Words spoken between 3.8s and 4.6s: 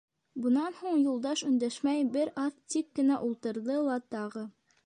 ла тағы: